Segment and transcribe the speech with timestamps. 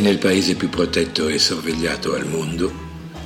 [0.00, 2.72] nel paese più protetto e sorvegliato al mondo,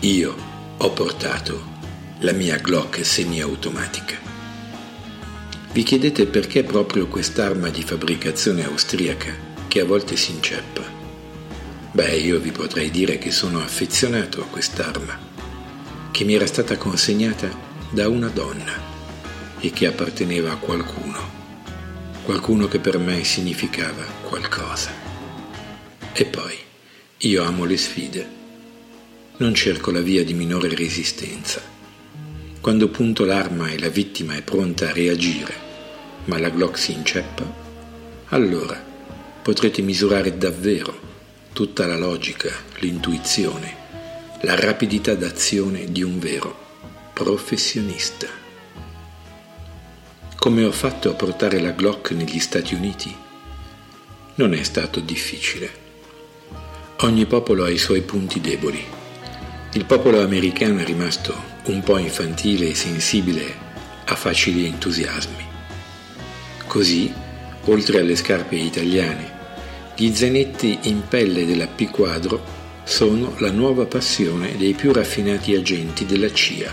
[0.00, 0.34] io
[0.76, 1.76] ho portato
[2.20, 4.16] la mia Glock semiautomatica.
[5.72, 9.32] Vi chiedete perché proprio quest'arma di fabbricazione austriaca
[9.68, 10.82] che a volte si inceppa?
[11.92, 15.18] Beh, io vi potrei dire che sono affezionato a quest'arma,
[16.10, 17.48] che mi era stata consegnata
[17.90, 18.72] da una donna
[19.60, 21.18] e che apparteneva a qualcuno,
[22.24, 25.07] qualcuno che per me significava qualcosa.
[26.20, 26.58] E poi,
[27.18, 28.28] io amo le sfide,
[29.36, 31.62] non cerco la via di minore resistenza
[32.60, 35.54] quando punto l'arma e la vittima è pronta a reagire,
[36.24, 37.44] ma la Glock si inceppa,
[38.30, 38.84] allora
[39.40, 40.92] potrete misurare davvero
[41.52, 42.50] tutta la logica,
[42.80, 43.76] l'intuizione,
[44.40, 48.26] la rapidità d'azione di un vero professionista.
[50.36, 53.14] Come ho fatto a portare la Glock negli Stati Uniti?
[54.34, 55.86] Non è stato difficile.
[57.02, 58.84] Ogni popolo ha i suoi punti deboli.
[59.74, 61.32] Il popolo americano è rimasto
[61.66, 63.54] un po' infantile e sensibile
[64.06, 65.46] a facili entusiasmi.
[66.66, 67.12] Così,
[67.66, 69.30] oltre alle scarpe italiane,
[69.94, 72.42] gli zainetti in pelle della P quadro
[72.82, 76.72] sono la nuova passione dei più raffinati agenti della CIA.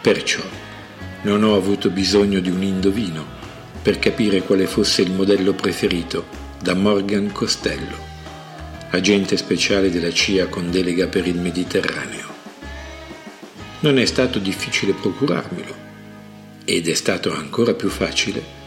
[0.00, 0.42] Perciò
[1.22, 3.24] non ho avuto bisogno di un indovino
[3.80, 6.26] per capire quale fosse il modello preferito
[6.60, 8.11] da Morgan Costello,
[8.92, 12.28] agente speciale della CIA con delega per il Mediterraneo.
[13.80, 15.74] Non è stato difficile procurarmelo
[16.64, 18.60] ed è stato ancora più facile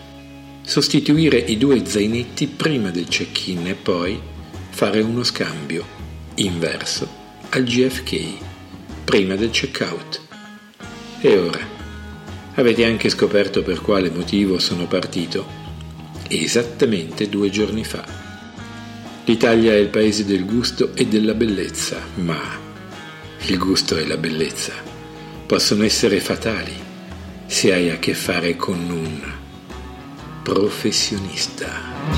[0.63, 4.19] sostituire i due zainetti prima del check-in e poi
[4.71, 5.85] fare uno scambio
[6.35, 7.07] inverso
[7.49, 8.23] al GFK
[9.05, 10.21] prima del check-out.
[11.21, 11.65] E ora
[12.55, 15.63] avete anche scoperto per quale motivo sono partito
[16.27, 18.24] esattamente due giorni fa.
[19.27, 22.39] L'Italia è il paese del gusto e della bellezza, ma
[23.47, 24.73] il gusto e la bellezza
[25.47, 26.73] possono essere fatali
[27.47, 29.33] se hai a che fare con un
[30.43, 32.14] professionista.